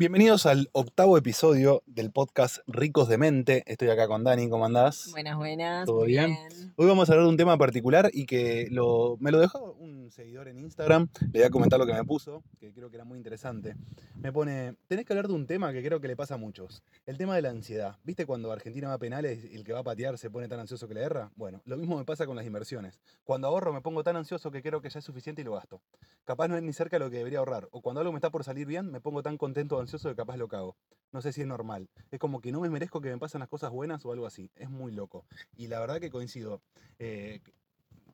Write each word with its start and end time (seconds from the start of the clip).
Bienvenidos 0.00 0.46
al 0.46 0.70
octavo 0.72 1.18
episodio 1.18 1.82
del 1.84 2.10
podcast 2.10 2.60
Ricos 2.66 3.06
de 3.06 3.18
Mente. 3.18 3.64
Estoy 3.66 3.90
acá 3.90 4.08
con 4.08 4.24
Dani, 4.24 4.48
¿cómo 4.48 4.64
andás? 4.64 5.08
Buenas, 5.10 5.36
buenas. 5.36 5.84
¿Todo 5.84 5.98
muy 6.00 6.06
bien? 6.08 6.38
Hoy 6.76 6.86
vamos 6.86 7.06
a 7.10 7.12
hablar 7.12 7.26
de 7.26 7.30
un 7.30 7.36
tema 7.36 7.58
particular 7.58 8.08
y 8.10 8.24
que 8.24 8.68
lo- 8.70 9.18
me 9.20 9.30
lo 9.30 9.38
dejó 9.38 9.74
un 9.74 10.10
seguidor 10.10 10.48
en 10.48 10.58
Instagram. 10.58 11.08
Le 11.32 11.40
voy 11.40 11.42
a 11.46 11.50
comentar 11.50 11.78
lo 11.78 11.84
que 11.84 11.92
me 11.92 12.02
puso, 12.04 12.42
que 12.58 12.72
creo 12.72 12.88
que 12.88 12.96
era 12.96 13.04
muy 13.04 13.18
interesante. 13.18 13.76
Me 14.16 14.32
pone, 14.32 14.74
tenés 14.88 15.04
que 15.04 15.12
hablar 15.12 15.28
de 15.28 15.34
un 15.34 15.46
tema 15.46 15.70
que 15.70 15.82
creo 15.82 16.00
que 16.00 16.08
le 16.08 16.16
pasa 16.16 16.36
a 16.36 16.38
muchos. 16.38 16.82
El 17.04 17.18
tema 17.18 17.36
de 17.36 17.42
la 17.42 17.50
ansiedad. 17.50 17.98
¿Viste 18.02 18.24
cuando 18.24 18.50
Argentina 18.52 18.88
va 18.88 18.94
a 18.94 18.98
penales 18.98 19.44
y 19.52 19.54
el 19.54 19.64
que 19.64 19.74
va 19.74 19.80
a 19.80 19.84
patear 19.84 20.16
se 20.16 20.30
pone 20.30 20.48
tan 20.48 20.60
ansioso 20.60 20.88
que 20.88 20.94
le 20.94 21.02
erra? 21.02 21.30
Bueno, 21.36 21.60
lo 21.66 21.76
mismo 21.76 21.98
me 21.98 22.06
pasa 22.06 22.24
con 22.24 22.36
las 22.36 22.46
inversiones. 22.46 22.98
Cuando 23.22 23.48
ahorro 23.48 23.70
me 23.74 23.82
pongo 23.82 24.02
tan 24.02 24.16
ansioso 24.16 24.50
que 24.50 24.62
creo 24.62 24.80
que 24.80 24.88
ya 24.88 25.00
es 25.00 25.04
suficiente 25.04 25.42
y 25.42 25.44
lo 25.44 25.52
gasto. 25.52 25.82
Capaz 26.24 26.48
no 26.48 26.56
es 26.56 26.62
ni 26.62 26.72
cerca 26.72 26.96
de 26.98 27.04
lo 27.04 27.10
que 27.10 27.18
debería 27.18 27.40
ahorrar. 27.40 27.68
O 27.70 27.82
cuando 27.82 28.00
algo 28.00 28.12
me 28.12 28.16
está 28.16 28.30
por 28.30 28.44
salir 28.44 28.66
bien, 28.66 28.90
me 28.90 29.02
pongo 29.02 29.22
tan 29.22 29.36
contento 29.36 29.76
o 29.76 29.89
ansioso 29.90 30.08
que 30.10 30.16
capaz 30.16 30.36
lo 30.36 30.48
cago. 30.48 30.76
No 31.12 31.20
sé 31.20 31.32
si 31.32 31.40
es 31.40 31.46
normal. 31.46 31.88
Es 32.10 32.20
como 32.20 32.40
que 32.40 32.52
no 32.52 32.60
me 32.60 32.70
merezco 32.70 33.00
que 33.00 33.10
me 33.10 33.18
pasen 33.18 33.40
las 33.40 33.48
cosas 33.48 33.70
buenas 33.70 34.04
o 34.04 34.12
algo 34.12 34.26
así. 34.26 34.50
Es 34.54 34.70
muy 34.70 34.92
loco. 34.92 35.26
Y 35.56 35.66
la 35.66 35.80
verdad 35.80 35.98
que 35.98 36.10
coincido. 36.10 36.62
Eh, 36.98 37.40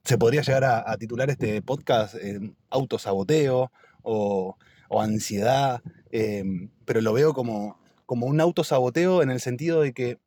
se 0.03 0.17
podría 0.17 0.41
llegar 0.41 0.65
a, 0.65 0.97
titular 0.97 1.29
este 1.29 1.61
podcast 1.63 2.15
eh, 2.15 2.55
autosaboteo 2.71 3.73
o, 4.03 4.57
ansiedad, 4.89 5.83
eh, 6.13 6.45
pero 6.85 7.01
lo 7.01 7.13
veo 7.13 7.35
como, 7.35 7.79
como 8.07 8.27
un 8.27 8.41
autosaboteo 8.41 9.23
en 9.23 9.31
el 9.31 9.41
sentido 9.41 9.81
de 9.83 9.93
que 9.93 10.19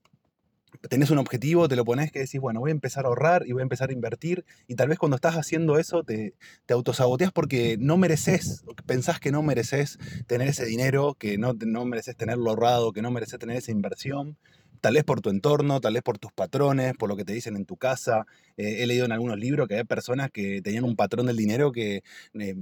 tenés 0.89 1.09
un 1.11 1.17
objetivo, 1.17 1.67
te 1.67 1.75
lo 1.75 1.85
pones 1.85 2.11
que 2.11 2.19
decís, 2.19 2.39
bueno, 2.39 2.59
voy 2.59 2.71
a 2.71 2.73
empezar 2.73 3.05
a 3.05 3.09
ahorrar 3.09 3.45
y 3.47 3.51
voy 3.51 3.61
a 3.61 3.63
empezar 3.63 3.89
a 3.89 3.93
invertir, 3.93 4.45
y 4.67 4.75
tal 4.75 4.89
vez 4.89 4.97
cuando 4.97 5.15
estás 5.15 5.35
haciendo 5.35 5.77
eso 5.77 6.03
te, 6.03 6.35
te 6.65 6.73
autosaboteas 6.73 7.31
porque 7.31 7.77
no 7.79 7.97
mereces, 7.97 8.63
pensás 8.85 9.19
que 9.19 9.31
no 9.31 9.43
mereces 9.43 9.97
tener 10.27 10.47
ese 10.47 10.65
dinero, 10.65 11.15
que 11.15 11.37
no, 11.37 11.53
no 11.53 11.85
mereces 11.85 12.15
tenerlo 12.15 12.49
ahorrado, 12.49 12.91
que 12.91 13.01
no 13.01 13.11
mereces 13.11 13.39
tener 13.39 13.57
esa 13.57 13.71
inversión, 13.71 14.37
tal 14.81 14.93
vez 14.93 15.03
por 15.03 15.21
tu 15.21 15.29
entorno, 15.29 15.81
tal 15.81 15.93
vez 15.93 16.03
por 16.03 16.17
tus 16.17 16.31
patrones, 16.31 16.93
por 16.95 17.09
lo 17.09 17.17
que 17.17 17.25
te 17.25 17.33
dicen 17.33 17.55
en 17.55 17.65
tu 17.65 17.77
casa. 17.77 18.25
Eh, 18.57 18.83
he 18.83 18.87
leído 18.87 19.05
en 19.05 19.11
algunos 19.11 19.37
libros 19.37 19.67
que 19.67 19.75
hay 19.75 19.83
personas 19.83 20.31
que 20.31 20.61
tenían 20.61 20.83
un 20.85 20.95
patrón 20.95 21.25
del 21.25 21.37
dinero 21.37 21.71
que... 21.71 22.03
eh, 22.39 22.55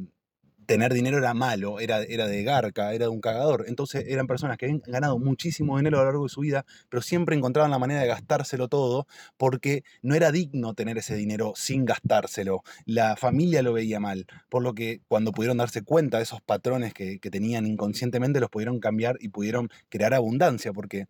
tener 0.68 0.94
dinero 0.94 1.18
era 1.18 1.34
malo, 1.34 1.80
era, 1.80 2.04
era 2.04 2.28
de 2.28 2.44
garca, 2.44 2.94
era 2.94 3.06
de 3.06 3.10
un 3.10 3.22
cagador. 3.22 3.66
Entonces 3.68 4.04
eran 4.08 4.28
personas 4.28 4.58
que 4.58 4.66
habían 4.66 4.82
ganado 4.86 5.18
muchísimo 5.18 5.78
dinero 5.78 5.98
a 5.98 6.02
lo 6.02 6.06
largo 6.08 6.24
de 6.24 6.30
su 6.30 6.42
vida, 6.42 6.66
pero 6.90 7.02
siempre 7.02 7.36
encontraban 7.36 7.72
la 7.72 7.80
manera 7.80 8.02
de 8.02 8.08
gastárselo 8.08 8.68
todo 8.68 9.08
porque 9.38 9.84
no 10.02 10.14
era 10.14 10.32
digno 10.32 10.74
tener 10.76 10.98
ese 10.98 11.16
dinero 11.16 11.54
sin 11.56 11.86
gastárselo. 11.86 12.64
La 12.86 13.16
familia 13.16 13.64
lo 13.64 13.74
veía 13.74 14.00
mal, 14.00 14.28
por 14.50 14.62
lo 14.62 14.76
que 14.76 15.02
cuando 15.08 15.32
pudieron 15.32 15.58
darse 15.58 15.84
cuenta 15.84 16.18
de 16.18 16.24
esos 16.24 16.42
patrones 16.42 16.94
que, 16.94 17.20
que 17.20 17.32
tenían 17.32 17.66
inconscientemente, 17.66 18.42
los 18.42 18.50
pudieron 18.50 18.80
cambiar 18.80 19.18
y 19.22 19.30
pudieron 19.30 19.70
crear 19.90 20.14
abundancia, 20.14 20.74
porque 20.74 21.08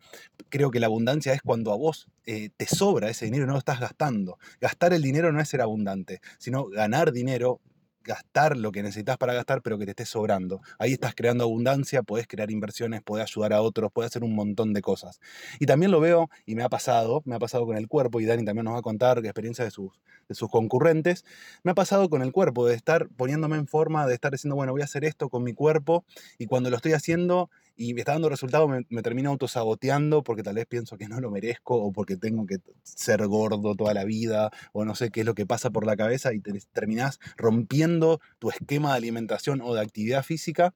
creo 0.48 0.70
que 0.70 0.78
la 0.80 0.86
abundancia 0.86 1.32
es 1.32 1.42
cuando 1.42 1.72
a 1.72 1.76
vos 1.76 2.08
eh, 2.26 2.50
te 2.56 2.66
sobra 2.66 3.10
ese 3.10 3.24
dinero 3.24 3.44
y 3.44 3.46
no 3.48 3.54
lo 3.54 3.58
estás 3.58 3.80
gastando. 3.80 4.38
Gastar 4.60 4.92
el 4.92 5.02
dinero 5.02 5.32
no 5.32 5.40
es 5.40 5.48
ser 5.48 5.62
abundante, 5.62 6.20
sino 6.38 6.66
ganar 6.66 7.12
dinero 7.12 7.60
gastar 8.08 8.56
lo 8.56 8.72
que 8.72 8.82
necesitas 8.82 9.18
para 9.18 9.34
gastar, 9.34 9.60
pero 9.62 9.78
que 9.78 9.84
te 9.84 9.90
esté 9.92 10.06
sobrando. 10.06 10.62
Ahí 10.78 10.94
estás 10.94 11.14
creando 11.14 11.44
abundancia, 11.44 12.02
podés 12.02 12.26
crear 12.26 12.50
inversiones, 12.50 13.02
podés 13.02 13.24
ayudar 13.24 13.52
a 13.52 13.60
otros, 13.60 13.92
podés 13.92 14.10
hacer 14.10 14.24
un 14.24 14.34
montón 14.34 14.72
de 14.72 14.80
cosas. 14.80 15.20
Y 15.60 15.66
también 15.66 15.92
lo 15.92 16.00
veo, 16.00 16.30
y 16.46 16.54
me 16.54 16.62
ha 16.62 16.70
pasado, 16.70 17.22
me 17.26 17.36
ha 17.36 17.38
pasado 17.38 17.66
con 17.66 17.76
el 17.76 17.86
cuerpo, 17.86 18.20
y 18.20 18.24
Dani 18.24 18.44
también 18.44 18.64
nos 18.64 18.74
va 18.74 18.78
a 18.78 18.82
contar 18.82 19.20
qué 19.20 19.28
experiencia 19.28 19.62
de 19.62 19.70
sus, 19.70 19.92
de 20.26 20.34
sus 20.34 20.48
concurrentes, 20.48 21.24
me 21.62 21.72
ha 21.72 21.74
pasado 21.74 22.08
con 22.08 22.22
el 22.22 22.32
cuerpo, 22.32 22.66
de 22.66 22.74
estar 22.74 23.08
poniéndome 23.10 23.56
en 23.56 23.66
forma, 23.68 24.06
de 24.06 24.14
estar 24.14 24.32
diciendo, 24.32 24.56
bueno, 24.56 24.72
voy 24.72 24.80
a 24.80 24.86
hacer 24.86 25.04
esto 25.04 25.28
con 25.28 25.44
mi 25.44 25.52
cuerpo, 25.52 26.04
y 26.38 26.46
cuando 26.46 26.70
lo 26.70 26.76
estoy 26.76 26.94
haciendo 26.94 27.50
y 27.78 27.94
me 27.94 28.00
está 28.00 28.12
dando 28.12 28.28
resultado, 28.28 28.66
me, 28.68 28.84
me 28.90 29.02
termino 29.02 29.30
autosaboteando 29.30 30.24
porque 30.24 30.42
tal 30.42 30.56
vez 30.56 30.66
pienso 30.66 30.98
que 30.98 31.08
no 31.08 31.20
lo 31.20 31.30
merezco, 31.30 31.76
o 31.76 31.92
porque 31.92 32.16
tengo 32.16 32.44
que 32.44 32.56
ser 32.82 33.26
gordo 33.28 33.76
toda 33.76 33.94
la 33.94 34.04
vida, 34.04 34.50
o 34.72 34.84
no 34.84 34.96
sé 34.96 35.10
qué 35.10 35.20
es 35.20 35.26
lo 35.26 35.34
que 35.34 35.46
pasa 35.46 35.70
por 35.70 35.86
la 35.86 35.96
cabeza, 35.96 36.34
y 36.34 36.40
te, 36.40 36.52
terminás 36.72 37.20
rompiendo 37.36 38.20
tu 38.40 38.50
esquema 38.50 38.90
de 38.90 38.98
alimentación 38.98 39.60
o 39.62 39.74
de 39.74 39.80
actividad 39.80 40.24
física 40.24 40.74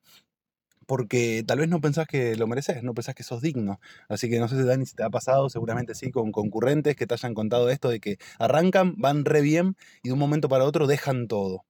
porque 0.87 1.45
tal 1.47 1.59
vez 1.59 1.69
no 1.69 1.81
pensás 1.81 2.07
que 2.07 2.37
lo 2.37 2.47
mereces, 2.47 2.83
no 2.83 2.95
pensás 2.95 3.15
que 3.15 3.23
sos 3.23 3.41
digno. 3.41 3.81
Así 4.09 4.29
que 4.29 4.39
no 4.39 4.49
sé 4.49 4.63
Dani 4.63 4.87
si 4.87 4.95
te 4.95 5.05
ha 5.05 5.11
pasado, 5.11 5.49
seguramente 5.49 5.95
sí, 5.95 6.11
con 6.11 6.33
concurrentes 6.33 6.97
que 6.97 7.07
te 7.07 7.15
hayan 7.15 7.35
contado 7.35 7.71
esto 7.71 7.89
de 7.89 8.01
que 8.01 8.19
arrancan, 8.39 8.95
van 8.97 9.25
re 9.25 9.41
bien 9.41 9.77
y 10.03 10.09
de 10.09 10.13
un 10.15 10.19
momento 10.19 10.49
para 10.49 10.65
otro 10.65 10.87
dejan 10.87 11.29
todo. 11.29 11.65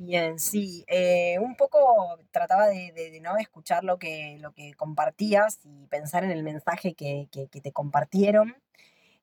Bien, 0.00 0.38
sí. 0.38 0.84
eh, 0.86 1.38
un 1.40 1.56
poco 1.56 2.18
trataba 2.30 2.68
de, 2.68 3.18
no 3.20 3.36
escuchar 3.36 3.82
lo 3.82 3.98
que, 3.98 4.38
lo 4.40 4.52
que 4.52 4.72
compartías 4.74 5.58
y 5.64 5.86
pensar 5.88 6.22
en 6.22 6.30
el 6.30 6.44
mensaje 6.44 6.94
que, 6.94 7.26
que- 7.32 7.48
te 7.60 7.72
compartieron. 7.72 8.54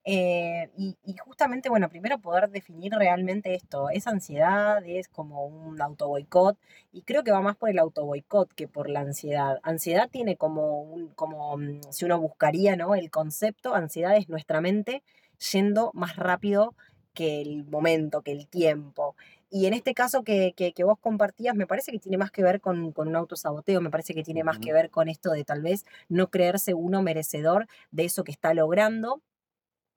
Eh, 0.05 0.69
y, 0.77 0.97
y 1.05 1.17
justamente, 1.17 1.69
bueno, 1.69 1.89
primero 1.89 2.19
poder 2.19 2.49
definir 2.49 2.93
realmente 2.93 3.55
esto. 3.55 3.89
Es 3.89 4.07
ansiedad, 4.07 4.83
es 4.85 5.07
como 5.09 5.45
un 5.47 5.81
auto 5.81 6.07
boicot, 6.09 6.57
y 6.93 7.03
creo 7.03 7.23
que 7.23 7.31
va 7.31 7.41
más 7.41 7.55
por 7.57 7.69
el 7.69 7.79
auto 7.79 8.05
boicot 8.05 8.53
que 8.53 8.67
por 8.67 8.89
la 8.89 9.01
ansiedad. 9.01 9.59
Ansiedad 9.63 10.09
tiene 10.11 10.37
como 10.37 10.81
un, 10.81 11.09
como 11.09 11.57
mm, 11.57 11.81
si 11.91 12.05
uno 12.05 12.19
buscaría, 12.19 12.75
¿no? 12.77 12.95
El 12.95 13.11
concepto, 13.11 13.75
ansiedad 13.75 14.17
es 14.17 14.29
nuestra 14.29 14.61
mente 14.61 15.03
yendo 15.51 15.91
más 15.93 16.15
rápido 16.17 16.75
que 17.13 17.41
el 17.41 17.65
momento, 17.65 18.21
que 18.21 18.31
el 18.33 18.47
tiempo. 18.47 19.15
Y 19.49 19.67
en 19.67 19.73
este 19.73 19.93
caso 19.93 20.23
que, 20.23 20.53
que- 20.55 20.73
que 20.73 20.83
vos 20.83 20.97
compartías, 20.99 21.55
me 21.55 21.67
parece 21.67 21.91
que 21.91 21.99
tiene 21.99 22.17
más 22.17 22.31
que 22.31 22.43
ver 22.43 22.61
con, 22.61 22.91
con 22.91 23.07
un 23.07 23.15
autosaboteo, 23.15 23.79
me 23.81 23.89
parece 23.91 24.13
que 24.13 24.23
tiene 24.23 24.43
más 24.43 24.59
que 24.59 24.73
ver 24.73 24.89
con 24.89 25.07
esto 25.09 25.31
de 25.31 25.43
tal 25.45 25.61
vez 25.61 25.85
no 26.09 26.29
creerse 26.29 26.73
uno 26.73 27.01
merecedor 27.03 27.67
de 27.91 28.05
eso 28.05 28.23
que 28.23 28.31
está 28.31 28.53
logrando 28.53 29.21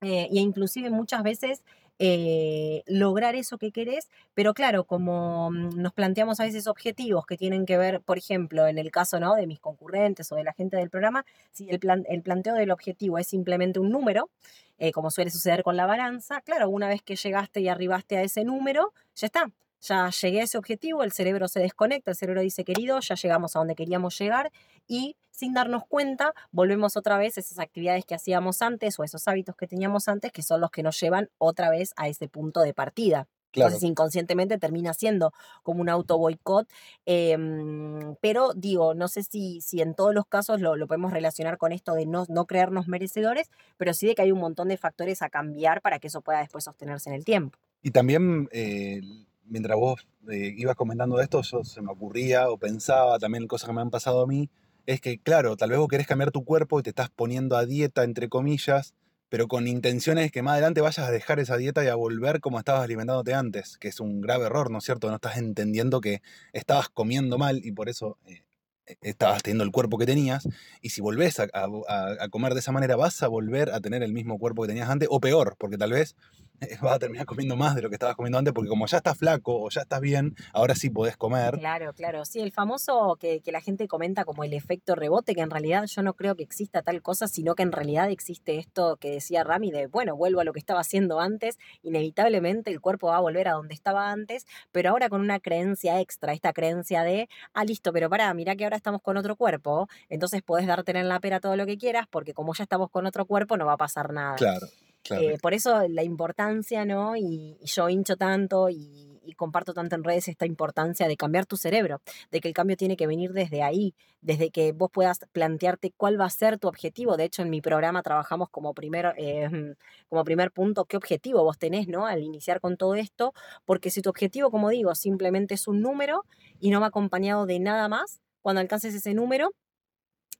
eh, 0.03 0.29
y 0.31 0.41
inclusive 0.41 0.91
muchas 0.91 1.23
veces 1.23 1.65
eh, 1.99 2.83
lograr 2.87 3.35
eso 3.35 3.59
que 3.59 3.73
querés, 3.73 4.09
pero 4.35 4.55
claro, 4.55 4.85
como 4.85 5.51
mm, 5.51 5.81
nos 5.81 5.93
planteamos 5.93 6.41
a 6.41 6.45
veces 6.45 6.67
objetivos 6.67 7.27
que 7.27 7.37
tienen 7.37 7.67
que 7.67 7.77
ver, 7.79 8.01
por 8.01 8.19
ejemplo, 8.19 8.67
en 8.67 8.79
el 8.79 8.91
caso 8.91 9.19
¿no? 9.21 9.35
de 9.35 9.47
mis 9.47 9.61
concurrentes 9.61 10.31
o 10.33 10.37
de 10.37 10.45
la 10.45 10.53
gente 10.53 10.77
del 10.77 10.91
programa, 10.91 11.25
si 11.53 11.69
el, 11.71 11.79
plan- 11.81 12.05
el 12.09 12.23
planteo 12.23 12.55
del 12.55 12.71
objetivo 12.71 13.19
es 13.19 13.27
simplemente 13.27 13.81
un 13.81 13.91
número, 13.91 14.31
eh, 14.79 14.93
como 14.93 15.11
suele 15.11 15.31
suceder 15.31 15.63
con 15.63 15.77
la 15.77 15.87
balanza, 15.87 16.41
claro, 16.43 16.69
una 16.71 16.89
vez 16.89 17.03
que 17.03 17.17
llegaste 17.17 17.61
y 17.61 17.69
arribaste 17.69 18.17
a 18.17 18.23
ese 18.23 18.45
número, 18.45 18.93
ya 19.17 19.27
está. 19.27 19.51
Ya 19.81 20.11
llegué 20.11 20.41
a 20.41 20.45
ese 20.45 20.59
objetivo, 20.59 21.03
el 21.05 21.13
cerebro 21.13 21.49
se 21.49 21.61
desconecta, 21.61 22.11
el 22.11 22.17
cerebro 22.17 22.41
dice, 22.43 22.65
querido, 22.65 22.99
ya 23.01 23.15
llegamos 23.15 23.55
a 23.55 23.61
donde 23.61 23.75
queríamos 23.77 24.19
llegar 24.19 24.51
y 24.87 25.17
sin 25.31 25.55
darnos 25.55 25.85
cuenta, 25.89 26.35
volvemos 26.51 26.97
otra 26.97 27.17
vez 27.17 27.37
a 27.37 27.41
esas 27.41 27.59
actividades 27.61 28.05
que 28.05 28.15
hacíamos 28.17 28.61
antes 28.63 28.99
o 28.99 29.05
esos 29.05 29.29
hábitos 29.29 29.55
que 29.57 29.69
teníamos 29.69 30.09
antes, 30.09 30.33
que 30.33 30.43
son 30.43 30.61
los 30.61 30.71
que 30.71 30.83
nos 30.83 30.99
llevan 31.01 31.31
otra 31.39 31.71
vez 31.71 31.93
a 31.97 32.09
ese 32.09 32.29
punto 32.29 32.61
de 32.63 32.75
partida. 32.75 33.29
Claro, 33.51 33.79
Entonces, 33.79 33.83
inconscientemente 33.83 34.59
termina 34.59 34.95
siendo 34.95 35.33
como 35.63 35.81
un 35.81 35.89
auto 35.89 36.19
boicot. 36.19 36.69
em, 37.07 38.17
pero 38.21 38.53
digo, 38.55 38.95
no 38.95 39.09
sé 39.09 39.23
si, 39.23 39.61
si 39.61 39.81
en 39.81 39.95
todos 39.95 40.15
los 40.15 40.27
casos 40.27 40.61
lo, 40.61 40.77
lo 40.77 40.87
podemos 40.87 41.13
relacionar 41.13 41.59
con 41.59 41.73
esto 41.73 41.95
de 41.95 42.07
no, 42.07 42.25
no 42.29 42.47
creernos 42.47 42.89
merecedores, 42.89 43.51
pero 43.77 43.95
sí 43.95 44.07
de 44.07 44.15
que 44.15 44.23
hay 44.23 44.33
un 44.33 44.41
montón 44.41 44.69
de 44.69 44.77
factores 44.77 45.23
a 45.23 45.31
cambiar 45.31 45.83
para 45.83 45.99
que 45.99 46.09
eso 46.09 46.21
pueda 46.23 46.41
después 46.41 46.65
sostenerse 46.65 47.11
en 47.11 47.17
el 47.17 47.25
tiempo. 47.25 47.59
Y 47.83 47.91
también, 47.93 48.49
eh, 48.53 49.01
mientras 49.49 49.77
vos 49.79 50.07
eh, 50.31 50.55
ibas 50.57 50.77
comentando 50.77 51.21
esto, 51.21 51.43
yo 51.43 51.65
se 51.65 51.83
me 51.83 51.93
ocurría 51.93 52.49
o 52.51 52.59
pensaba 52.59 53.19
también 53.19 53.47
cosas 53.47 53.69
que 53.69 53.75
me 53.75 53.81
han 53.81 53.91
pasado 53.91 54.23
a 54.23 54.27
mí, 54.27 54.51
es 54.87 55.01
que, 55.01 55.19
claro, 55.19 55.57
tal 55.57 55.71
vez 55.71 55.79
vos 55.79 55.89
querés 55.89 56.07
cambiar 56.07 56.31
tu 56.31 56.45
cuerpo 56.45 56.81
y 56.81 56.83
te 56.83 56.91
estás 56.91 57.11
poniendo 57.11 57.57
a 57.57 57.67
dieta, 57.67 58.05
entre 58.05 58.29
comillas, 58.29 58.95
pero 59.29 59.47
con 59.49 59.67
intenciones 59.69 60.33
que 60.33 60.43
más 60.43 60.53
adelante 60.55 60.81
vayas 60.81 61.07
a 61.07 61.11
dejar 61.11 61.39
esa 61.41 61.57
dieta 61.59 61.85
y 61.85 61.89
a 61.89 61.95
volver 61.95 62.41
como 62.41 62.59
estabas 62.59 62.83
alimentándote 62.85 63.35
antes, 63.35 63.77
que 63.79 63.89
es 63.89 64.01
un 64.01 64.21
grave 64.23 64.47
error, 64.47 64.71
¿no 64.71 64.79
es 64.79 64.85
cierto? 64.85 65.09
No 65.09 65.17
estás 65.17 65.37
entendiendo 65.37 66.01
que 66.01 66.23
estabas 66.55 66.89
comiendo 66.89 67.37
mal 67.37 67.61
y 67.63 67.73
por 67.73 67.91
eso 67.91 68.17
eh, 68.27 68.43
eh, 68.87 68.97
estabas 69.03 69.43
teniendo 69.43 69.65
el 69.65 69.71
cuerpo 69.71 69.99
que 69.99 70.07
tenías, 70.07 70.49
y 70.81 70.91
si 70.91 71.01
volvés 71.03 71.39
a, 71.41 71.47
a- 71.53 72.29
comer 72.31 72.55
de 72.55 72.61
esa 72.61 72.73
manera, 72.73 72.97
vas 72.97 73.23
a 73.23 73.29
volver 73.29 73.71
a 73.71 73.81
tener 73.81 74.03
el 74.03 74.13
mismo 74.15 74.39
cuerpo 74.39 74.63
que 74.63 74.69
tenías 74.69 74.89
antes, 74.89 75.09
o 75.11 75.21
peor, 75.21 75.57
porque 75.59 75.77
tal 75.79 75.93
vez 75.93 76.17
vas 76.83 76.95
a 76.95 76.99
terminar 76.99 77.27
comiendo 77.27 77.57
más 77.57 77.75
de 77.75 77.83
lo 77.83 77.89
que 77.89 77.95
estabas 77.95 78.17
comiendo 78.17 78.39
antes, 78.39 78.53
porque 78.53 78.69
como 78.69 78.87
ya 78.87 78.99
estás 78.99 79.17
flaco 79.17 79.63
o 79.63 79.71
ya 79.71 79.83
estás 79.83 80.01
bien, 80.01 80.35
ahora 80.53 80.75
sí 80.75 80.91
podés 80.91 81.17
comer. 81.17 81.59
Claro, 81.59 81.93
claro. 81.93 82.25
Sí, 82.25 82.41
el 82.41 82.53
famoso 82.53 83.17
que, 83.21 83.41
que 83.41 83.53
la 83.53 83.61
gente 83.61 83.89
comenta 83.89 84.25
como 84.25 84.45
el 84.45 84.53
efecto 84.53 84.95
rebote, 84.95 85.35
que 85.35 85.41
en 85.41 85.51
realidad 85.51 85.85
yo 85.87 86.03
no 86.03 86.15
creo 86.15 86.35
que 86.35 86.43
exista 86.43 86.83
tal 86.83 87.03
cosa, 87.03 87.29
sino 87.29 87.55
que 87.55 87.63
en 87.63 87.73
realidad 87.73 88.11
existe 88.11 88.59
esto 88.59 88.97
que 88.97 89.11
decía 89.11 89.45
Rami 89.45 89.71
de, 89.71 89.87
bueno, 89.87 90.17
vuelvo 90.17 90.41
a 90.41 90.45
lo 90.45 90.53
que 90.53 90.59
estaba 90.59 90.81
haciendo 90.81 91.21
antes, 91.21 91.59
inevitablemente 91.83 92.71
el 92.71 92.81
cuerpo 92.81 93.09
va 93.09 93.17
a 93.17 93.21
volver 93.21 93.49
a 93.49 93.53
donde 93.53 93.75
estaba 93.75 94.11
antes, 94.11 94.47
pero 94.73 94.91
ahora 94.91 95.09
con 95.09 95.21
una 95.21 95.41
creencia 95.41 96.01
extra, 96.01 96.33
esta 96.33 96.53
creencia 96.53 97.03
de, 97.03 97.29
ah, 97.55 97.65
listo, 97.65 97.93
pero 97.93 98.11
pará, 98.11 98.33
mirá 98.35 98.57
que 98.57 98.65
ahora 98.65 98.77
estamos 98.77 99.03
con 99.03 99.17
otro 99.17 99.37
cuerpo, 99.37 99.89
entonces 100.09 100.43
podés 100.43 100.67
darte 100.67 100.89
en 100.99 101.09
la 101.09 101.21
pera 101.21 101.41
todo 101.41 101.57
lo 101.57 101.67
que 101.67 101.77
quieras, 101.77 102.07
porque 102.11 102.33
como 102.33 102.55
ya 102.55 102.65
estamos 102.65 102.91
con 102.91 103.07
otro 103.07 103.27
cuerpo 103.27 103.57
no 103.57 103.67
va 103.67 103.75
a 103.75 103.77
pasar 103.77 104.13
nada. 104.13 104.37
Claro, 104.37 104.67
Eh, 105.11 105.39
por 105.41 105.55
eso 105.55 105.87
la 105.89 106.03
importancia, 106.03 106.85
¿no? 106.85 107.17
Y, 107.17 107.59
yo 107.65 107.89
hincho 107.89 108.17
tanto 108.17 108.69
y, 108.69 109.19
y 109.29 109.35
comparto 109.35 109.75
tanto 109.75 109.95
en 109.95 110.05
redes 110.05 110.27
esta 110.29 110.47
importancia 110.47 111.07
de 111.07 111.17
cambiar 111.19 111.45
tu 111.45 111.59
cerebro, 111.59 112.01
de 112.31 112.41
que 112.41 112.49
el 112.49 112.55
cambio 112.55 112.79
tiene 112.79 112.97
que 112.97 113.07
venir 113.07 113.35
desde 113.35 113.63
ahí, 113.63 113.95
desde 114.23 114.51
que 114.51 114.73
vos 114.73 114.91
puedas 114.91 115.19
plantearte 115.33 115.93
cuál 115.95 116.19
va 116.19 116.25
a 116.25 116.31
ser 116.31 116.59
tu 116.59 116.67
objetivo. 116.67 117.19
De 117.19 117.25
hecho, 117.25 117.43
en 117.43 117.51
mi 117.51 117.61
programa 117.61 118.03
trabajamos 118.03 118.49
como 118.49 118.73
primer, 118.73 119.13
em, 119.19 119.75
como 120.09 120.25
primer 120.25 120.51
punto 120.51 120.87
qué 120.87 120.97
objetivo 120.97 121.45
vos 121.45 121.59
tenés, 121.59 121.89
¿no? 121.89 122.07
Al 122.07 122.23
iniciar 122.23 122.61
con 122.61 122.79
todo 122.79 122.95
esto, 122.95 123.35
porque 123.67 123.91
si 123.91 124.01
tu 124.01 124.09
objetivo, 124.09 124.51
como 124.51 124.71
digo, 124.71 124.95
simplemente 124.95 125.55
es 125.55 125.69
un 125.69 125.83
número 125.83 126.25
y 126.59 126.71
no 126.71 126.81
va 126.81 126.87
acompañado 126.87 127.45
de 127.45 127.61
nada 127.61 127.87
más, 127.89 128.21
cuando 128.41 128.63
alcances 128.63 128.95
ese 128.95 129.13
número, 129.13 129.51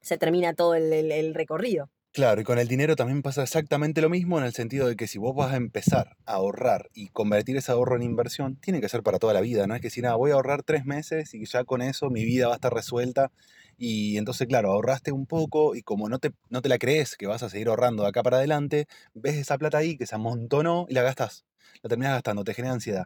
se 0.01 0.17
termina 0.17 0.55
todo 0.55 0.73
el 0.73 1.33
recorrido. 1.35 1.89
Claro, 2.19 2.41
y 2.41 2.43
con 2.43 2.59
el 2.59 2.67
dinero 2.67 2.97
también 2.97 3.21
pasa 3.21 3.43
exactamente 3.43 4.01
lo 4.01 4.09
mismo 4.09 4.37
en 4.37 4.43
el 4.43 4.51
sentido 4.51 4.89
de 4.89 4.97
que 4.97 5.07
si 5.07 5.17
vos 5.17 5.33
vas 5.33 5.53
a 5.53 5.55
empezar 5.55 6.17
a 6.25 6.33
ahorrar 6.33 6.89
y 6.93 7.07
convertir 7.07 7.55
ese 7.55 7.71
ahorro 7.71 7.95
en 7.95 8.01
inversión, 8.03 8.57
tiene 8.57 8.81
que 8.81 8.89
ser 8.89 9.03
para 9.03 9.19
toda 9.19 9.33
la 9.33 9.39
vida, 9.39 9.67
no 9.67 9.73
es 9.73 9.79
que 9.79 9.89
si 9.89 10.01
nada, 10.01 10.15
voy 10.17 10.31
a 10.31 10.33
ahorrar 10.33 10.63
tres 10.63 10.83
meses 10.83 11.33
y 11.33 11.45
ya 11.45 11.63
con 11.63 11.81
eso 11.81 12.09
mi 12.09 12.25
vida 12.25 12.47
va 12.47 12.53
a 12.53 12.55
estar 12.55 12.73
resuelta 12.73 13.31
y 13.77 14.17
entonces, 14.17 14.49
claro, 14.49 14.73
ahorraste 14.73 15.13
un 15.13 15.27
poco 15.27 15.75
y 15.75 15.81
como 15.81 16.09
no 16.09 16.19
te, 16.19 16.33
no 16.49 16.61
te 16.61 16.67
la 16.67 16.77
crees 16.77 17.15
que 17.15 17.25
vas 17.25 17.41
a 17.41 17.47
seguir 17.49 17.69
ahorrando 17.69 18.03
de 18.03 18.09
acá 18.09 18.21
para 18.21 18.35
adelante, 18.35 18.87
ves 19.13 19.35
esa 19.35 19.57
plata 19.57 19.77
ahí 19.77 19.95
que 19.95 20.05
se 20.05 20.15
amontonó 20.15 20.87
y 20.89 20.95
la 20.95 21.03
gastas, 21.03 21.45
la 21.83 21.87
terminas 21.87 22.11
gastando, 22.15 22.43
te 22.43 22.53
genera 22.53 22.73
ansiedad. 22.73 23.05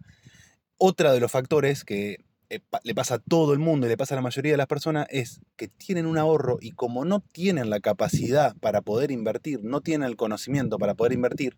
Otra 0.77 1.13
de 1.13 1.19
los 1.19 1.31
factores 1.31 1.83
que 1.83 2.18
le 2.49 2.95
pasa 2.95 3.15
a 3.15 3.19
todo 3.19 3.53
el 3.53 3.59
mundo 3.59 3.87
y 3.87 3.89
le 3.89 3.97
pasa 3.97 4.15
a 4.15 4.17
la 4.17 4.21
mayoría 4.21 4.51
de 4.51 4.57
las 4.57 4.67
personas 4.67 5.07
es 5.09 5.41
que 5.55 5.67
tienen 5.67 6.05
un 6.05 6.17
ahorro 6.17 6.57
y 6.61 6.71
como 6.71 7.05
no 7.05 7.19
tienen 7.19 7.69
la 7.69 7.79
capacidad 7.79 8.55
para 8.57 8.81
poder 8.81 9.11
invertir, 9.11 9.63
no 9.63 9.81
tienen 9.81 10.07
el 10.07 10.15
conocimiento 10.15 10.77
para 10.77 10.95
poder 10.95 11.13
invertir, 11.13 11.57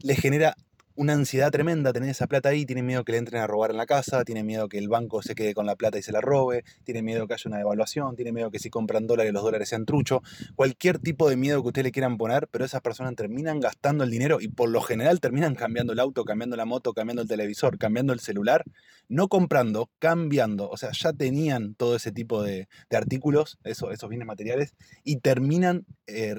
les 0.00 0.18
genera 0.18 0.56
una 0.94 1.14
ansiedad 1.14 1.50
tremenda 1.50 1.92
tener 1.92 2.10
esa 2.10 2.26
plata 2.26 2.50
ahí, 2.50 2.66
tiene 2.66 2.82
miedo 2.82 3.04
que 3.04 3.12
le 3.12 3.18
entren 3.18 3.40
a 3.42 3.46
robar 3.46 3.70
en 3.70 3.76
la 3.76 3.86
casa, 3.86 4.24
tiene 4.24 4.42
miedo 4.42 4.68
que 4.68 4.78
el 4.78 4.88
banco 4.88 5.22
se 5.22 5.34
quede 5.34 5.54
con 5.54 5.66
la 5.66 5.76
plata 5.76 5.98
y 5.98 6.02
se 6.02 6.12
la 6.12 6.20
robe, 6.20 6.64
tiene 6.84 7.02
miedo 7.02 7.26
que 7.26 7.34
haya 7.34 7.44
una 7.46 7.58
devaluación, 7.58 8.16
tiene 8.16 8.32
miedo 8.32 8.50
que 8.50 8.58
si 8.58 8.70
compran 8.70 9.06
dólares 9.06 9.32
los 9.32 9.42
dólares 9.42 9.68
sean 9.68 9.86
trucho, 9.86 10.22
cualquier 10.54 10.98
tipo 10.98 11.28
de 11.28 11.36
miedo 11.36 11.62
que 11.62 11.68
ustedes 11.68 11.84
le 11.84 11.92
quieran 11.92 12.16
poner, 12.18 12.48
pero 12.48 12.64
esas 12.64 12.80
personas 12.80 13.14
terminan 13.14 13.60
gastando 13.60 14.04
el 14.04 14.10
dinero 14.10 14.40
y 14.40 14.48
por 14.48 14.68
lo 14.68 14.80
general 14.80 15.20
terminan 15.20 15.54
cambiando 15.54 15.92
el 15.92 16.00
auto, 16.00 16.24
cambiando 16.24 16.56
la 16.56 16.64
moto, 16.64 16.92
cambiando 16.92 17.22
el 17.22 17.28
televisor, 17.28 17.78
cambiando 17.78 18.12
el 18.12 18.20
celular, 18.20 18.64
no 19.08 19.28
comprando, 19.28 19.90
cambiando, 19.98 20.68
o 20.68 20.76
sea, 20.76 20.90
ya 20.92 21.12
tenían 21.12 21.74
todo 21.74 21.96
ese 21.96 22.12
tipo 22.12 22.42
de, 22.42 22.68
artículos, 22.90 23.58
eso, 23.64 23.90
esos 23.90 24.08
bienes 24.08 24.26
materiales, 24.26 24.74
y 25.04 25.16
terminan 25.16 25.86
eh, 26.06 26.36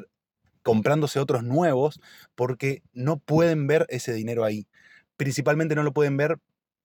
comprándose 0.64 1.20
otros 1.20 1.44
nuevos 1.44 2.02
porque 2.36 2.82
no 2.94 3.18
pueden 3.20 3.68
ver 3.68 3.86
ese 3.90 4.14
dinero 4.14 4.44
ahí. 4.46 4.68
Principalmente 5.18 5.76
no 5.76 5.84
lo 5.84 5.94
pueden 5.94 6.18
ver 6.18 6.40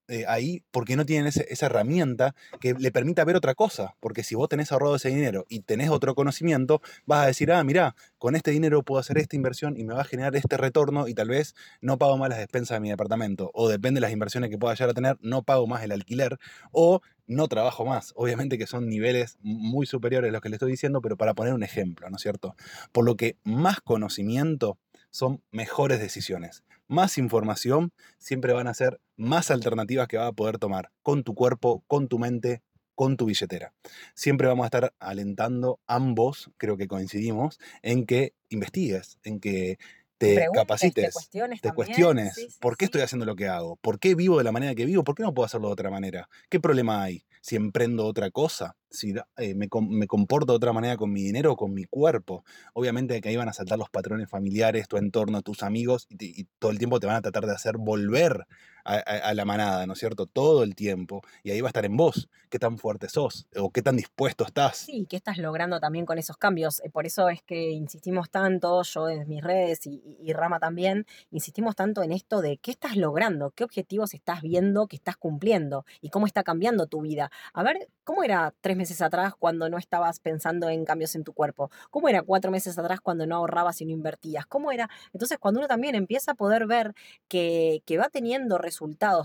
eh, 0.08 0.25
ahí 0.26 0.62
porque 0.70 0.96
no 0.96 1.05
tienen 1.05 1.26
esa 1.26 1.66
herramienta 1.66 2.34
que 2.60 2.75
le 2.75 2.90
permita 2.90 3.25
ver 3.25 3.37
otra 3.37 3.55
cosa. 3.55 3.94
Porque 4.00 4.25
si 4.25 4.34
vos 4.34 4.49
tenés 4.49 4.72
ahorrado 4.72 4.96
ese 4.96 5.10
dinero 5.10 5.44
y 5.49 5.60
tenés 5.60 5.90
otro 5.90 6.14
conocimiento, 6.14 6.81
vas 7.06 7.25
a 7.25 7.26
decir, 7.26 7.52
ah, 7.52 7.62
mira, 7.62 7.94
con 8.19 8.34
este 8.34 8.50
dinero 8.50 8.82
puedo 8.82 9.00
hacer 9.00 9.19
esta 9.19 9.37
inversión 9.37 9.76
y 9.76 9.84
me 9.84 9.94
va 9.94 10.00
a 10.00 10.05
generar 10.05 10.34
este 10.34 10.56
retorno 10.56 11.08
y 11.08 11.14
tal 11.14 11.28
vez 11.28 11.55
no 11.81 11.99
pago 11.99 12.16
más 12.16 12.31
las 12.31 12.38
despensas 12.38 12.76
de 12.76 12.81
mi 12.81 12.88
departamento. 12.88 13.50
O 13.55 13.69
depende 13.69 13.99
de 13.99 14.02
las 14.02 14.12
inversiones 14.12 14.50
que 14.50 14.58
pueda 14.58 14.75
llegar 14.75 14.90
a 14.90 14.94
tener, 14.94 15.19
no 15.20 15.43
pago 15.43 15.66
más 15.66 15.82
el 15.84 15.93
alquiler. 15.93 16.38
O 16.72 17.02
no 17.28 17.46
trabajo 17.46 17.84
más. 17.84 18.12
Obviamente 18.16 18.58
que 18.58 18.66
son 18.66 18.88
niveles 18.88 19.38
muy 19.43 19.87
superiores 19.87 20.31
a 20.31 20.32
los 20.32 20.40
que 20.40 20.49
le 20.49 20.56
estoy 20.56 20.70
diciendo, 20.70 21.00
pero 21.00 21.16
para 21.16 21.34
poner 21.34 21.55
un 21.55 21.62
ejemplo, 21.62 22.08
¿no 22.10 22.16
es 22.16 22.22
cierto? 22.22 22.56
Por 22.90 23.05
lo 23.05 23.16
que 23.16 23.37
más 23.44 23.81
conocimiento 23.81 24.78
son 25.10 25.43
mejores 25.50 26.00
decisiones 26.00 26.64
más 26.88 27.19
información, 27.19 27.93
siempre 28.19 28.52
van 28.55 28.66
a 28.66 28.75
ser 28.75 29.00
más 29.16 29.50
alternativas 29.50 30.08
que 30.08 30.16
vas 30.16 30.28
a 30.28 30.32
poder 30.32 30.58
tomar 30.58 30.90
con 31.02 31.22
tu 31.22 31.34
cuerpo, 31.34 31.84
con 31.87 32.08
tu 32.08 32.19
mente, 32.19 32.62
con 32.94 33.16
tu 33.16 33.26
billetera. 33.26 33.75
Siempre 34.14 34.49
vamos 34.49 34.64
a 34.64 34.69
estar 34.69 34.94
alentando 34.99 35.81
ambos, 35.87 36.50
creo 36.56 36.76
que 36.76 36.88
coincidimos, 36.88 37.60
en 37.82 38.06
que 38.06 38.34
investigues, 38.49 39.19
en 39.22 39.38
que 39.38 39.78
te 40.19 40.49
capacites, 40.53 41.15
te 41.62 41.73
cuestiones, 41.73 42.59
por 42.61 42.76
qué 42.76 42.87
estoy 42.87 43.03
haciendo 43.03 43.25
lo 43.25 43.37
que 43.37 43.49
hago, 43.49 43.76
por 43.76 43.99
qué 43.99 44.15
vivo 44.15 44.38
de 44.38 44.44
la 44.44 44.53
manera 44.53 44.75
que 44.75 44.85
vivo, 44.85 45.05
por 45.05 45.15
qué 45.15 45.23
no 45.23 45.32
puedo 45.32 45.47
hacerlo 45.47 45.69
de 45.69 45.73
otra 45.73 45.91
manera, 45.91 46.29
qué 46.50 46.61
problema 46.61 47.03
hay, 47.03 47.25
si 47.41 47.56
emprendo 47.56 48.05
otra 48.05 48.31
cosa, 48.31 48.76
si 48.91 49.15
eh, 49.37 49.55
me, 49.55 49.69
comporto 49.69 50.53
de 50.53 50.56
otra 50.56 50.73
manera 50.73 50.97
con 50.97 51.12
mi 51.12 51.23
dinero 51.23 51.53
o 51.53 51.56
con 51.56 51.73
mi 51.73 51.85
cuerpo. 51.85 52.44
Obviamente 52.75 53.20
que 53.20 53.29
ahí 53.29 53.37
van 53.37 53.49
a 53.49 53.53
saltar 53.53 53.79
los 53.79 53.91
patrones 53.91 54.29
familiares, 54.29 54.88
tu 54.88 54.97
entorno, 54.97 55.43
tus 55.43 55.62
amigos, 55.62 56.06
y, 56.11 56.44
todo 56.59 56.70
el 56.70 56.79
tiempo 56.79 57.00
te 57.00 57.06
van 57.06 57.17
a 57.17 57.23
tratar 57.23 57.47
de 57.47 57.55
hacer 57.55 57.76
volver 57.79 58.47
a, 58.88 59.35
la 59.35 59.44
manada, 59.44 59.87
¿no 59.87 59.93
es 59.93 59.99
cierto? 59.99 60.26
Todo 60.26 60.62
el 60.62 60.75
tiempo. 60.75 61.23
Y 61.43 61.50
ahí 61.50 61.61
va 61.61 61.69
a 61.69 61.70
estar 61.70 61.85
en 61.85 61.96
vos, 61.96 62.29
qué 62.49 62.58
tan 62.58 62.79
fuerte 62.79 63.08
sos 63.08 63.46
o 63.56 63.70
qué 63.70 63.82
tan 63.82 63.96
dispuesto 63.96 64.44
estás. 64.44 64.79
Sí, 64.79 65.06
qué 65.08 65.17
estás 65.17 65.38
logrando 65.38 65.79
también 65.79 66.06
con 66.06 66.19
esos 66.19 66.37
cambios. 66.37 66.81
Eh, 66.85 66.90
por 66.90 67.06
eso 67.06 67.29
es 67.29 67.43
que 67.43 67.70
insistimos 67.70 68.31
tanto, 68.31 68.82
yo 68.82 69.08
en 69.08 69.29
mis 69.29 69.43
redes 69.43 69.87
y, 69.87 70.19
y 70.20 70.32
Rama 70.32 70.58
también, 70.58 71.06
insistimos 71.31 71.76
tanto 71.76 72.02
en 72.02 72.12
esto 72.12 72.40
de 72.40 72.56
qué 72.56 72.70
estás 72.70 72.96
logrando, 72.96 73.50
qué 73.50 73.64
objetivos 73.64 74.14
estás 74.14 74.40
viendo 74.43 74.87
que 74.87 74.96
estás 74.96 75.17
cumpliendo 75.17 75.84
y 76.00 76.08
cómo 76.11 76.26
está 76.26 76.43
cambiando 76.43 76.87
tu 76.87 77.02
vida. 77.02 77.31
A 77.52 77.62
ver, 77.62 77.88
¿cómo 78.05 78.25
era 78.25 78.55
tres 78.61 78.76
meses 78.76 79.02
atrás 79.02 79.34
cuando 79.38 79.69
no 79.69 79.76
estabas 79.76 80.19
pensando 80.20 80.70
en 80.70 80.84
cambios 80.84 81.14
en 81.14 81.25
tu 81.25 81.34
cuerpo? 81.34 81.70
¿Cómo 81.91 82.08
era 82.08 82.23
cuatro 82.23 82.50
meses 82.50 82.79
atrás 82.79 83.00
cuando 83.00 83.26
no 83.26 83.37
ahorrabas 83.37 83.81
y 83.81 83.84
no 83.84 83.93
invertías? 83.93 84.46
¿Cómo 84.46 84.73
era? 84.73 84.88
Entonces, 85.12 85.38
cuando 85.38 85.61
uno 85.61 85.69
también 85.69 85.94
empieza 85.94 86.32
a 86.32 86.34
poder 86.34 86.67
ver 86.67 86.94
que, 87.29 87.82
que 87.84 87.99
va 87.99 88.08
teniendo 88.08 88.56
resultados 88.56 88.77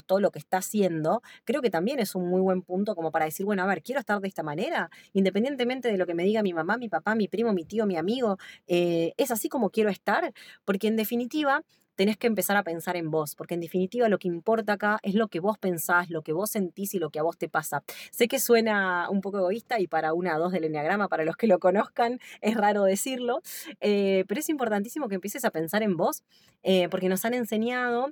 todo 0.06 0.20
lo 0.20 0.32
que 0.32 0.40
está 0.40 0.58
haciendo, 0.58 1.22
creo 1.44 1.62
que 1.62 1.70
también 1.70 2.00
es 2.00 2.16
un 2.16 2.28
muy 2.30 2.42
buen 2.42 2.62
punto 2.62 2.96
como 2.96 3.12
para 3.12 3.26
decir, 3.26 3.46
bueno, 3.46 3.64
a 3.64 3.68
ver, 3.68 3.82
quiero 3.84 4.00
estar 4.00 4.20
de 4.20 4.28
esta 4.28 4.44
manera, 4.44 4.90
independientemente 5.14 5.92
de 5.92 5.98
lo 5.98 6.06
que 6.06 6.14
me 6.14 6.24
diga 6.24 6.44
mi 6.44 6.54
mamá, 6.54 6.78
mi 6.78 6.90
papá, 6.90 7.16
mi 7.16 7.28
primo, 7.28 7.54
mi 7.54 7.66
tío, 7.66 7.86
mi 7.86 7.98
amigo, 7.98 8.38
eh, 8.68 9.14
es 9.18 9.32
así 9.32 9.50
como 9.50 9.70
quiero 9.70 9.90
estar, 9.90 10.34
porque 10.66 10.88
en 10.88 10.96
definitiva 10.96 11.64
tenés 11.96 12.18
que 12.18 12.28
empezar 12.28 12.58
a 12.58 12.64
pensar 12.64 12.96
en 12.96 13.12
vos, 13.12 13.36
porque 13.36 13.54
en 13.54 13.62
definitiva 13.62 14.10
lo 14.10 14.18
que 14.18 14.28
importa 14.28 14.74
acá 14.74 15.00
es 15.04 15.14
lo 15.14 15.28
que 15.28 15.40
vos 15.40 15.58
pensás, 15.58 16.10
lo 16.10 16.22
que 16.22 16.34
vos 16.34 16.50
sentís 16.50 16.94
y 16.94 17.00
lo 17.00 17.10
que 17.10 17.20
a 17.20 17.24
vos 17.24 17.38
te 17.38 17.50
pasa. 17.50 17.84
Sé 18.12 18.28
que 18.28 18.40
suena 18.40 19.10
un 19.10 19.22
poco 19.22 19.38
egoísta 19.40 19.80
y 19.80 19.88
para 19.88 20.14
una 20.14 20.36
o 20.38 20.40
dos 20.40 20.52
del 20.52 20.66
enneagrama, 20.66 21.08
para 21.08 21.24
los 21.24 21.36
que 21.36 21.48
lo 21.48 21.60
conozcan, 21.60 22.20
es 22.42 22.56
raro 22.56 22.84
decirlo, 22.84 23.42
eh, 23.80 24.26
pero 24.28 24.40
es 24.40 24.50
importantísimo 24.50 25.08
que 25.08 25.16
empieces 25.16 25.46
a 25.46 25.52
pensar 25.52 25.84
en 25.84 25.98
vos, 25.98 26.24
eh, 26.64 26.90
porque 26.90 27.10
nos 27.10 27.26
han 27.26 27.34
enseñado 27.34 28.12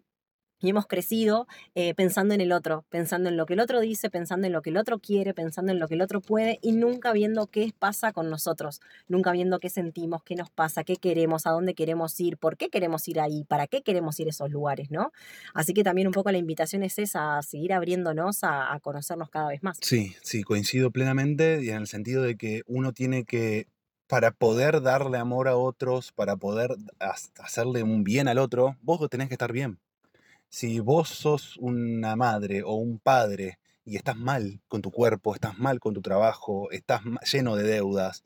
y 0.62 0.70
hemos 0.70 0.86
crecido 0.86 1.48
eh, 1.76 1.94
pensando 1.96 2.34
en 2.34 2.42
el 2.42 2.52
otro, 2.52 2.86
pensando 2.90 3.30
en 3.30 3.38
lo 3.38 3.46
que 3.46 3.54
el 3.54 3.60
otro 3.60 3.80
dice, 3.80 4.10
pensando 4.10 4.48
en 4.48 4.54
lo 4.54 4.62
que 4.62 4.70
el 4.70 4.78
otro 4.78 5.00
quiere, 5.00 5.34
pensando 5.34 5.72
en 5.72 5.80
lo 5.80 5.88
que 5.88 5.96
el 5.96 6.02
otro 6.02 6.22
puede 6.22 6.60
y 6.62 6.72
nunca 6.72 7.12
viendo 7.14 7.48
qué 7.48 7.74
pasa 7.78 8.14
con 8.14 8.30
nosotros, 8.30 8.80
nunca 9.08 9.32
viendo 9.32 9.60
qué 9.60 9.70
sentimos, 9.70 10.24
qué 10.24 10.36
nos 10.36 10.50
pasa, 10.50 10.84
qué 10.84 10.96
queremos, 10.98 11.48
a 11.48 11.52
dónde 11.52 11.74
queremos 11.74 12.20
ir, 12.20 12.38
por 12.38 12.58
qué 12.58 12.70
queremos 12.70 13.08
ir 13.08 13.20
ahí, 13.20 13.44
para 13.46 13.68
qué 13.68 13.82
queremos 13.82 14.20
ir 14.20 14.28
a 14.28 14.30
esos 14.30 14.52
lugares, 14.52 14.92
¿no? 14.92 15.12
Así 15.54 15.74
que 15.74 15.84
también 15.84 16.08
un 16.08 16.14
poco 16.14 16.32
la 16.32 16.38
invitación 16.38 16.84
es 16.84 17.00
esa, 17.00 17.38
a 17.38 17.42
seguir 17.42 17.74
abriéndonos 17.74 18.44
a, 18.44 18.74
a 18.74 18.80
conocernos 18.80 19.30
cada 19.30 19.50
vez 19.50 19.64
más. 19.64 19.80
Sí, 19.82 20.16
sí, 20.22 20.44
coincido 20.44 20.92
plenamente 20.92 21.64
y 21.64 21.70
en 21.70 21.78
el 21.78 21.88
sentido 21.88 22.22
de 22.22 22.38
que 22.38 22.62
uno 22.68 22.94
tiene 22.94 23.26
que 23.26 23.68
para 24.08 24.32
poder 24.32 24.82
darle 24.82 25.18
amor 25.18 25.48
a 25.48 25.56
otros, 25.56 26.12
para 26.12 26.36
poder 26.36 26.76
hacerle 27.40 27.82
un 27.82 28.04
bien 28.04 28.28
al 28.28 28.40
otro, 28.40 28.76
vos 28.82 29.10
tenés 29.10 29.30
que 29.30 29.36
estar 29.36 29.54
bien 29.54 29.80
si 30.52 30.82
vos 30.82 31.08
sos 31.08 31.58
una 31.58 32.18
madre 32.18 32.62
o 32.62 32.74
un 32.74 33.00
padre 33.00 33.58
y 33.86 33.96
estás 33.96 34.18
mal 34.18 34.60
con 34.68 34.82
tu 34.82 34.92
cuerpo, 34.92 35.34
estás 35.34 35.58
mal 35.58 35.80
con 35.80 35.94
tu 35.94 36.02
trabajo, 36.02 36.70
estás 36.72 37.02
lleno 37.32 37.56
de 37.56 37.64
deudas, 37.64 38.26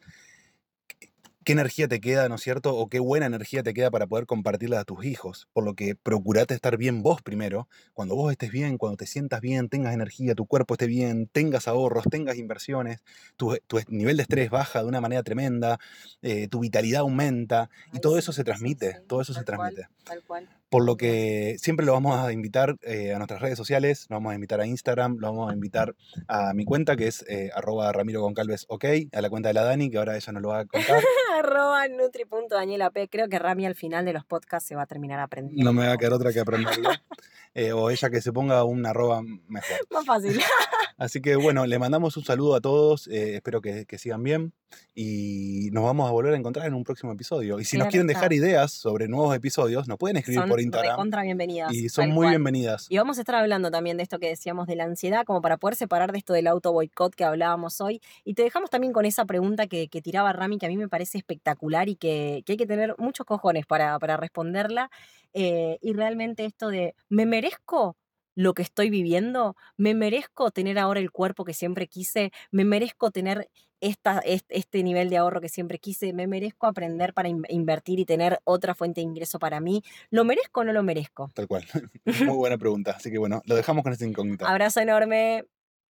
qué 1.44 1.51
energía 1.51 1.88
te 1.88 2.01
queda, 2.01 2.27
¿no 2.27 2.36
es 2.36 2.41
cierto? 2.41 2.75
O 2.75 2.89
qué 2.89 3.00
buena 3.00 3.27
energía 3.27 3.62
te 3.62 3.75
queda 3.75 3.91
para 3.91 4.08
poder 4.08 4.25
compartirla 4.25 4.79
a 4.79 4.86
tus 4.86 5.05
hijos. 5.05 5.48
Por 5.53 5.63
lo 5.63 5.75
que 5.75 5.94
procurate 5.96 6.55
estar 6.55 6.77
bien 6.77 7.03
vos 7.03 7.22
primero. 7.22 7.70
Cuando 7.94 8.15
vos 8.15 8.32
estés 8.32 8.51
bien, 8.51 8.79
cuando 8.79 8.98
te 8.98 9.05
sientas 9.05 9.39
bien, 9.39 9.70
tengas 9.70 9.94
energía, 9.94 10.34
tu 10.34 10.48
cuerpo 10.48 10.74
esté 10.74 10.88
bien, 10.88 11.27
tengas 11.27 11.67
ahorros, 11.67 12.05
tengas 12.10 12.38
inversiones, 12.38 13.03
tu, 13.38 13.55
nivel 13.88 14.17
de 14.17 14.24
estrés 14.24 14.50
baja 14.50 14.82
de 14.82 14.88
una 14.88 15.00
manera 15.00 15.22
tremenda, 15.22 15.79
eh, 16.24 16.48
tu 16.48 16.60
vitalidad 16.62 17.01
aumenta 17.01 17.70
y 17.94 18.00
todo 18.00 18.17
eso 18.17 18.34
se 18.34 18.44
transmite, 18.44 19.01
todo 19.08 19.22
eso 19.22 19.36
se 19.36 19.44
transmite. 19.44 19.88
tal 20.03 20.24
cual. 20.24 20.50
Por 20.70 20.84
lo 20.86 20.98
que 20.98 21.56
siempre 21.60 21.86
lo 21.86 21.94
vamos 21.94 22.20
a 22.20 22.32
invitar 22.34 22.76
eh, 22.82 23.14
a 23.14 23.18
nuestras 23.18 23.42
redes 23.42 23.58
sociales, 23.58 24.08
lo 24.10 24.18
vamos 24.18 24.32
a 24.32 24.36
invitar 24.36 24.60
a 24.60 24.66
Instagram, 24.66 25.18
lo 25.20 25.28
vamos 25.28 25.52
a 25.52 25.54
invitar 25.54 25.96
a 26.28 26.54
mi 26.54 26.66
cuenta 26.66 26.96
que 26.96 27.08
es 27.08 27.24
eh, 27.30 27.50
arroba 27.54 27.92
Ramiro 27.92 28.22
Goncalves 28.22 28.66
OK, 28.68 28.86
a 29.12 29.22
la 29.22 29.30
cuenta 29.30 29.50
de 29.50 29.54
la 29.54 29.64
Dani, 29.64 29.90
que 29.90 29.98
ahora 29.98 30.16
ella 30.16 30.34
nos 30.34 30.42
lo 30.42 30.50
va 30.50 30.60
a 30.60 30.66
contar. 30.66 31.04
arroba 31.40 31.88
nutri.daniela 31.88 32.90
P. 32.92 33.08
Creo 33.10 33.30
que 33.30 33.40
Rami 33.40 33.66
al 33.66 33.76
final 33.76 34.06
de 34.06 34.14
los 34.14 34.26
podcasts 34.26 34.68
se 34.68 34.76
va 34.76 34.84
a 34.84 34.86
terminar 34.88 35.20
aprendiendo. 35.20 35.64
No 35.64 35.74
me 35.74 35.88
va 35.88 35.94
a 35.94 35.98
quedar 35.98 36.14
otra 36.14 36.34
que 36.34 36.40
aprenderlo. 36.40 36.90
eh, 37.56 37.72
o 37.74 37.90
ella 37.90 38.10
que 38.12 38.22
se 38.22 38.32
ponga 38.32 38.64
un 38.64 38.86
arroba 38.86 39.24
mejor. 39.48 39.78
Más 39.90 40.06
fácil. 40.06 40.40
Así 40.98 41.20
que 41.22 41.36
bueno, 41.36 41.66
le 41.66 41.78
mandamos 41.78 42.16
un 42.16 42.24
saludo 42.24 42.56
a 42.56 42.62
todos, 42.62 43.08
eh, 43.08 43.36
espero 43.36 43.60
que, 43.60 43.86
que 43.86 43.98
sigan 43.98 44.24
bien 44.24 44.54
y 44.94 45.70
nos 45.74 45.84
vamos 45.84 46.08
a 46.08 46.12
volver 46.14 46.34
a 46.34 46.38
encontrar 46.38 46.68
en 46.68 46.74
un 46.74 46.86
próximo 46.86 47.12
episodio. 47.12 47.60
Y 47.60 47.66
si 47.66 47.76
nos 47.78 47.84
Claro 47.86 47.92
quieren 47.92 48.10
está. 48.10 48.20
dejar 48.20 48.34
ideas 48.34 48.72
sobre 48.72 49.10
nuevos 49.10 49.36
episodios, 49.36 49.90
nos 49.90 49.98
pueden 49.98 50.16
escribir 50.18 50.42
Son 50.42 50.50
por 50.50 50.62
Instagram 50.62 50.94
recontra 50.94 51.24
bienvenidas. 51.24 51.74
y 51.74 51.90
son 51.90 52.08
muy 52.10 52.18
cual. 52.26 52.30
bienvenidas. 52.30 52.88
Y 52.90 52.98
vamos 52.98 53.18
a 53.18 53.22
estar 53.22 53.36
hablando 53.36 53.72
también 53.72 53.98
de 53.98 54.04
esto 54.04 54.20
que 54.20 54.28
decíamos 54.30 54.68
de 54.68 54.78
la 54.78 54.86
ansiedad, 54.86 55.26
como 55.26 55.42
para 55.42 55.58
poder 55.58 55.76
separar 55.76 56.14
de 56.14 56.18
esto 56.20 56.32
del 56.32 56.48
auto 56.48 56.72
boicot 56.72 57.14
que 57.14 57.26
hablábamos 57.26 57.82
hoy. 57.82 58.02
Y 58.24 58.34
te 58.36 58.44
dejamos 58.44 58.70
también 58.70 58.94
con 58.94 59.06
esa 59.06 59.26
pregunta 59.26 59.68
que, 59.68 59.90
que 59.90 60.02
tiraba 60.02 60.32
Rami, 60.32 60.58
que 60.60 60.66
a 60.66 60.70
mí 60.70 60.78
me 60.78 60.88
parece 60.88 61.18
espectacular 61.18 61.90
y 61.90 61.96
que, 61.98 62.42
que 62.46 62.54
hay 62.54 62.58
que 62.58 62.68
tener 62.68 62.96
muchos 62.98 63.26
cojones 63.26 63.66
para, 63.66 64.00
para 64.00 64.16
responderla. 64.16 64.90
Eh, 65.36 65.77
y 65.82 65.94
realmente 65.94 66.46
esto 66.46 66.70
de, 66.70 66.96
¿me 67.10 67.25
merezco? 67.27 67.98
lo 68.38 68.54
que 68.54 68.63
estoy 68.63 68.89
viviendo, 68.89 69.56
me 69.77 69.94
merezco 69.94 70.51
tener 70.51 70.77
ahora 70.77 71.00
el 71.00 71.10
cuerpo 71.12 71.46
que 71.46 71.54
siempre 71.54 71.88
quise, 71.88 72.32
me 72.51 72.65
merezco 72.65 73.10
tener 73.12 73.50
esta, 73.80 74.20
est- 74.20 74.46
este 74.50 74.84
nivel 74.84 75.10
de 75.10 75.15
ahorro 75.18 75.39
que 75.39 75.48
siempre 75.48 75.80
quise, 75.80 76.12
me 76.12 76.27
merezco 76.27 76.68
aprender 76.68 77.13
para 77.13 77.30
in- 77.30 77.44
invertir 77.48 78.00
y 78.00 78.06
tener 78.06 78.39
otra 78.44 78.75
fuente 78.75 79.00
de 79.00 79.06
ingreso 79.06 79.39
para 79.39 79.62
mí, 79.62 79.84
¿lo 80.10 80.25
merezco 80.25 80.62
o 80.62 80.63
no 80.65 80.74
lo 80.74 80.84
merezco? 80.84 81.32
Tal 81.34 81.48
cual. 81.48 81.63
Muy 82.06 82.36
buena 82.36 82.58
pregunta. 82.58 82.92
Así 82.92 83.10
que 83.10 83.18
bueno, 83.20 83.42
lo 83.46 83.56
dejamos 83.56 83.84
con 83.84 83.94
esta 83.94 84.06
incógnita. 84.06 84.50
Abrazo 84.50 84.82
enorme. 84.82 85.46